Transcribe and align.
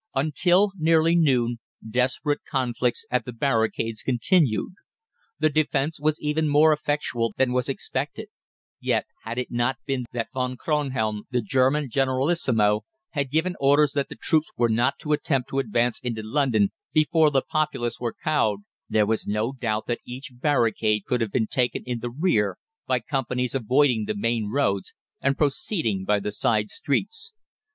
Until 0.15 0.71
nearly 0.79 1.15
noon 1.15 1.59
desperate 1.87 2.39
conflicts 2.49 3.05
at 3.11 3.23
the 3.23 3.31
barricades 3.31 4.01
continued. 4.01 4.73
The 5.37 5.51
defence 5.51 5.99
was 5.99 6.19
even 6.19 6.47
more 6.47 6.73
effectual 6.73 7.35
than 7.37 7.53
was 7.53 7.69
expected; 7.69 8.27
yet, 8.79 9.05
had 9.25 9.37
it 9.37 9.51
not 9.51 9.75
been 9.85 10.05
that 10.11 10.29
Von 10.33 10.57
Kronhelm, 10.57 11.25
the 11.29 11.43
German 11.43 11.87
generalissimo, 11.87 12.81
had 13.11 13.29
given 13.29 13.55
orders 13.59 13.91
that 13.91 14.09
the 14.09 14.15
troops 14.15 14.49
were 14.57 14.69
not 14.69 14.97
to 15.01 15.13
attempt 15.13 15.51
to 15.51 15.59
advance 15.59 15.99
into 15.99 16.23
London 16.23 16.71
before 16.93 17.29
the 17.29 17.43
populace 17.43 17.99
were 17.99 18.15
cowed, 18.23 18.61
there 18.89 19.05
was 19.05 19.27
no 19.27 19.51
doubt 19.53 19.85
that 19.85 20.01
each 20.03 20.31
barricade 20.33 21.05
could 21.05 21.21
have 21.21 21.31
been 21.31 21.45
taken 21.45 21.83
in 21.85 21.99
the 21.99 22.09
rear 22.09 22.57
by 22.87 22.99
companies 22.99 23.53
avoiding 23.53 24.05
the 24.05 24.15
main 24.15 24.49
roads 24.49 24.95
and 25.21 25.37
proceeding 25.37 26.05
by 26.05 26.19
the 26.19 26.31
side 26.31 26.71
streets. 26.71 27.33